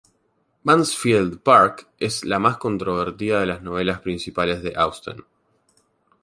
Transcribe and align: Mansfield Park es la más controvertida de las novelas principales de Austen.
Mansfield 0.63 1.43
Park 1.43 1.89
es 1.99 2.25
la 2.25 2.39
más 2.39 2.57
controvertida 2.57 3.39
de 3.39 3.45
las 3.45 3.61
novelas 3.61 3.99
principales 4.01 4.63
de 4.63 4.73
Austen. 4.75 5.25